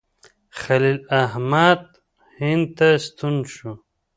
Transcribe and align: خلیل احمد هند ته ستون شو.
خلیل 0.61 0.99
احمد 1.23 1.81
هند 2.39 2.65
ته 2.77 2.87
ستون 3.05 3.35
شو. 3.53 3.71